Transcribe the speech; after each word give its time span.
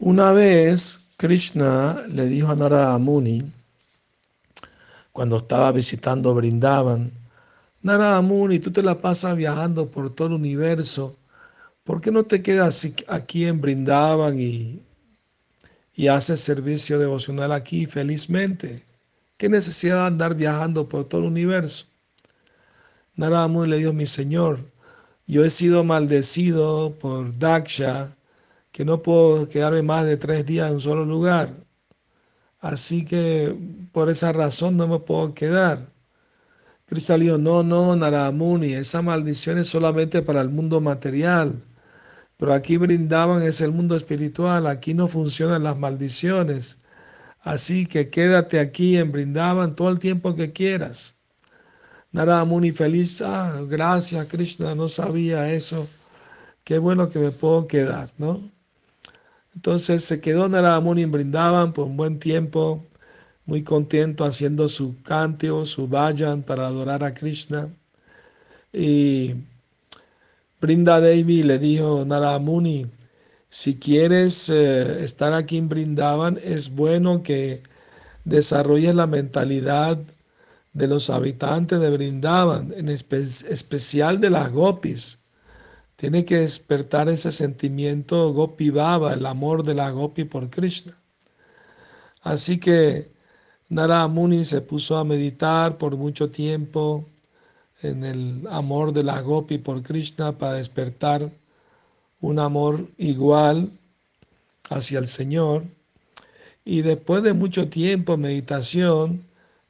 Una 0.00 0.30
vez 0.30 1.00
Krishna 1.16 2.04
le 2.08 2.26
dijo 2.26 2.52
a 2.52 2.54
Narada 2.54 2.96
Muni, 2.98 3.42
cuando 5.12 5.38
estaba 5.38 5.72
visitando 5.72 6.32
Brindavan, 6.34 7.10
Narada 7.82 8.22
Muni, 8.22 8.60
tú 8.60 8.70
te 8.70 8.84
la 8.84 9.00
pasas 9.00 9.36
viajando 9.36 9.90
por 9.90 10.14
todo 10.14 10.28
el 10.28 10.34
universo, 10.34 11.16
¿por 11.82 12.00
qué 12.00 12.12
no 12.12 12.22
te 12.22 12.42
quedas 12.42 12.86
aquí 13.08 13.46
en 13.46 13.60
Brindavan 13.60 14.38
y, 14.38 14.80
y 15.94 16.06
haces 16.06 16.38
servicio 16.38 17.00
devocional 17.00 17.50
aquí 17.50 17.86
felizmente? 17.86 18.84
¿Qué 19.36 19.48
necesidad 19.48 20.02
de 20.02 20.06
andar 20.06 20.36
viajando 20.36 20.88
por 20.88 21.06
todo 21.06 21.22
el 21.22 21.26
universo? 21.26 21.86
Narada 23.16 23.48
Muni 23.48 23.70
le 23.70 23.78
dijo, 23.78 23.92
mi 23.92 24.06
señor, 24.06 24.60
yo 25.26 25.44
he 25.44 25.50
sido 25.50 25.82
maldecido 25.82 26.94
por 27.00 27.36
Daksha, 27.36 28.14
que 28.72 28.84
no 28.84 29.02
puedo 29.02 29.48
quedarme 29.48 29.82
más 29.82 30.06
de 30.06 30.16
tres 30.16 30.46
días 30.46 30.68
en 30.68 30.74
un 30.74 30.80
solo 30.80 31.04
lugar. 31.04 31.50
Así 32.60 33.04
que 33.04 33.54
por 33.92 34.10
esa 34.10 34.32
razón 34.32 34.76
no 34.76 34.88
me 34.88 34.98
puedo 35.00 35.34
quedar. 35.34 35.86
Krishna 36.86 37.18
no, 37.38 37.62
no, 37.62 37.96
Naramuni, 37.96 38.72
esa 38.72 39.02
maldición 39.02 39.58
es 39.58 39.68
solamente 39.68 40.22
para 40.22 40.40
el 40.40 40.48
mundo 40.48 40.80
material. 40.80 41.62
Pero 42.38 42.54
aquí 42.54 42.76
brindaban 42.78 43.42
es 43.42 43.60
el 43.60 43.72
mundo 43.72 43.96
espiritual, 43.96 44.66
aquí 44.66 44.94
no 44.94 45.08
funcionan 45.08 45.64
las 45.64 45.76
maldiciones. 45.78 46.78
Así 47.40 47.86
que 47.86 48.10
quédate 48.10 48.60
aquí 48.60 48.96
en 48.96 49.12
Brindaban 49.12 49.74
todo 49.74 49.90
el 49.90 49.98
tiempo 49.98 50.34
que 50.34 50.52
quieras. 50.52 51.16
Narada 52.12 52.44
Muni 52.44 52.72
feliz, 52.72 53.22
ah, 53.22 53.60
gracias 53.68 54.26
Krishna, 54.28 54.74
no 54.74 54.88
sabía 54.88 55.52
eso. 55.52 55.86
Qué 56.64 56.78
bueno 56.78 57.10
que 57.10 57.18
me 57.18 57.30
puedo 57.32 57.66
quedar, 57.66 58.10
¿no? 58.18 58.50
Entonces 59.58 60.04
se 60.04 60.20
quedó 60.20 60.48
Narada 60.48 60.78
Muni 60.78 61.02
en 61.02 61.10
Brindavan 61.10 61.72
por 61.72 61.86
un 61.86 61.96
buen 61.96 62.20
tiempo, 62.20 62.86
muy 63.44 63.64
contento 63.64 64.24
haciendo 64.24 64.68
su 64.68 65.02
cantio, 65.02 65.66
su 65.66 65.88
vayan 65.88 66.44
para 66.44 66.68
adorar 66.68 67.02
a 67.02 67.12
Krishna. 67.12 67.68
Y 68.72 69.34
Brinda 70.60 71.00
Devi 71.00 71.42
le 71.42 71.58
dijo, 71.58 72.04
Narada 72.04 72.38
Muni, 72.38 72.86
si 73.48 73.80
quieres 73.80 74.48
eh, 74.48 75.02
estar 75.02 75.32
aquí 75.32 75.56
en 75.56 75.68
Brindavan, 75.68 76.38
es 76.44 76.70
bueno 76.70 77.24
que 77.24 77.60
desarrolles 78.24 78.94
la 78.94 79.08
mentalidad 79.08 79.98
de 80.72 80.86
los 80.86 81.10
habitantes 81.10 81.80
de 81.80 81.90
Brindavan, 81.90 82.72
en 82.76 82.88
especial 82.90 84.20
de 84.20 84.30
las 84.30 84.52
gopis 84.52 85.18
tiene 85.98 86.24
que 86.24 86.38
despertar 86.38 87.08
ese 87.08 87.32
sentimiento 87.32 88.32
Gopi 88.32 88.70
Baba, 88.70 89.14
el 89.14 89.26
amor 89.26 89.64
de 89.64 89.74
la 89.74 89.90
Gopi 89.90 90.22
por 90.22 90.48
Krishna. 90.48 90.96
Así 92.22 92.60
que 92.60 93.10
Narada 93.68 94.06
Muni 94.06 94.44
se 94.44 94.60
puso 94.60 94.96
a 94.96 95.02
meditar 95.02 95.76
por 95.76 95.96
mucho 95.96 96.30
tiempo 96.30 97.04
en 97.82 98.04
el 98.04 98.46
amor 98.48 98.92
de 98.92 99.02
la 99.02 99.20
Gopi 99.20 99.58
por 99.58 99.82
Krishna 99.82 100.38
para 100.38 100.52
despertar 100.52 101.32
un 102.20 102.38
amor 102.38 102.86
igual 102.96 103.68
hacia 104.70 105.00
el 105.00 105.08
Señor. 105.08 105.64
Y 106.64 106.82
después 106.82 107.24
de 107.24 107.32
mucho 107.32 107.68
tiempo 107.68 108.16
meditación, 108.16 109.26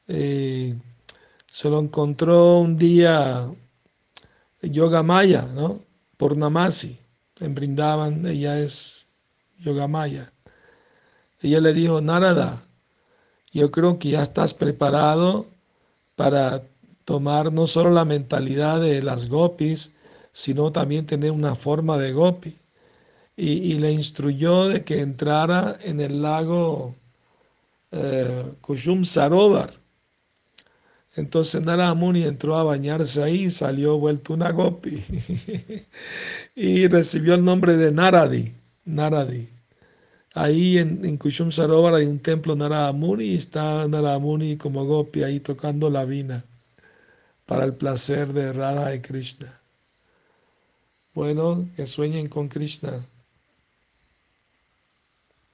eh, 0.07 0.77
se 1.51 1.71
lo 1.71 1.79
encontró 1.79 2.59
un 2.59 2.77
día 2.77 3.49
Yoga 4.61 5.01
Maya, 5.01 5.47
¿no? 6.19 6.27
Purnamasi, 6.27 6.99
en 7.39 7.55
Brindavan, 7.55 8.25
ella 8.25 8.59
es 8.59 9.07
Yogamaya. 9.59 10.31
Ella 11.41 11.61
le 11.61 11.73
dijo, 11.73 12.01
Narada, 12.01 12.61
yo 13.51 13.71
creo 13.71 13.97
que 13.97 14.09
ya 14.09 14.21
estás 14.23 14.53
preparado 14.53 15.45
para 16.15 16.63
tomar 17.05 17.51
no 17.51 17.65
solo 17.65 17.91
la 17.91 18.05
mentalidad 18.05 18.81
de 18.81 19.01
las 19.01 19.29
gopis, 19.29 19.95
sino 20.31 20.71
también 20.71 21.05
tener 21.05 21.31
una 21.31 21.55
forma 21.55 21.97
de 21.97 22.11
gopi. 22.11 22.55
Y, 23.37 23.75
le 23.75 23.93
instruyó 23.93 24.67
de 24.67 24.83
que 24.83 24.99
entrara 24.99 25.77
en 25.81 26.01
el 26.01 26.21
lago 26.21 26.95
eh, 27.91 28.53
Kushum 28.59 29.05
Sarovar, 29.05 29.71
entonces 31.15 31.65
Narada 31.65 31.93
Muni 31.93 32.23
entró 32.23 32.57
a 32.57 32.63
bañarse 32.63 33.23
ahí 33.23 33.49
salió 33.49 33.97
vuelto 33.97 34.33
una 34.33 34.51
gopi 34.51 35.03
y 36.55 36.87
recibió 36.87 37.33
el 37.35 37.43
nombre 37.43 37.77
de 37.77 37.91
Naradi. 37.91 38.53
Naradi. 38.85 39.49
Ahí 40.33 40.77
en, 40.77 41.03
en 41.05 41.17
Kushum 41.17 41.51
Sarovar 41.51 41.95
hay 41.95 42.05
un 42.05 42.19
templo 42.19 42.55
Narada 42.55 42.91
Muni 42.91 43.25
y 43.25 43.35
está 43.35 43.87
Narada 43.87 44.19
Muni 44.19 44.57
como 44.57 44.85
gopi 44.85 45.23
ahí 45.23 45.39
tocando 45.39 45.89
la 45.89 46.05
vina 46.05 46.45
para 47.45 47.65
el 47.65 47.73
placer 47.73 48.31
de 48.31 48.53
Radha 48.53 48.93
y 48.93 49.01
Krishna. 49.01 49.59
Bueno, 51.15 51.67
que 51.75 51.87
sueñen 51.87 52.29
con 52.29 52.47
Krishna. 52.47 53.03